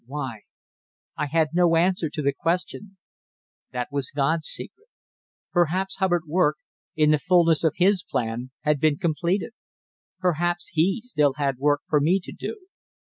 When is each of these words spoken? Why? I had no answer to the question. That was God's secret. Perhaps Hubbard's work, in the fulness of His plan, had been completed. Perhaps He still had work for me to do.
Why? 0.07 0.39
I 1.15 1.27
had 1.27 1.49
no 1.53 1.75
answer 1.75 2.09
to 2.09 2.23
the 2.23 2.33
question. 2.33 2.97
That 3.71 3.89
was 3.91 4.09
God's 4.09 4.47
secret. 4.47 4.87
Perhaps 5.51 5.97
Hubbard's 5.97 6.25
work, 6.25 6.57
in 6.95 7.11
the 7.11 7.19
fulness 7.19 7.63
of 7.63 7.73
His 7.75 8.01
plan, 8.03 8.49
had 8.61 8.79
been 8.79 8.97
completed. 8.97 9.51
Perhaps 10.19 10.69
He 10.69 11.01
still 11.01 11.33
had 11.35 11.59
work 11.59 11.81
for 11.87 11.99
me 12.01 12.19
to 12.23 12.31
do. 12.31 12.65